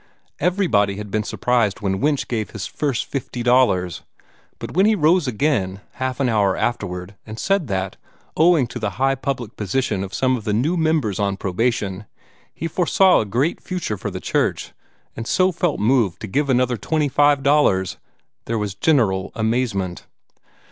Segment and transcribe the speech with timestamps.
[0.39, 4.01] Everybody had been surprised when Winch gave his first $50;
[4.57, 7.97] but when he rose again, half an hour afterward, and said that,
[8.35, 12.05] owing to the high public position of some of the new members on probation,
[12.51, 14.71] he foresaw a great future for the church,
[15.15, 17.97] and so felt moved to give another $25,
[18.45, 20.07] there was general amazement.